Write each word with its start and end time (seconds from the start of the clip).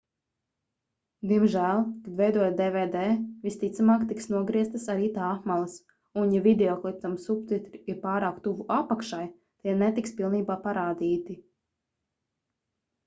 diemžēl 1.31 1.81
kad 1.97 2.13
veidojat 2.21 2.55
dvd 2.61 3.01
visticamāk 3.49 4.05
tiks 4.11 4.27
nogrieztas 4.35 4.87
arī 4.93 5.09
tā 5.17 5.27
apmales 5.35 5.75
un 6.23 6.33
ja 6.37 6.41
videoklipam 6.47 7.17
subtitri 7.27 7.81
ir 7.93 7.99
pārāk 8.07 8.39
tuvu 8.49 8.65
apakšai 8.79 9.23
tie 9.35 9.75
netiks 9.83 10.15
pilnībā 10.23 10.57
parādīti 10.65 11.37